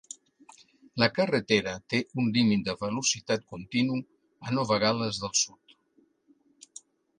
[1.01, 4.01] La carretera té un límit de velocitat continu
[4.49, 5.79] a Nova Gal·les del Sud.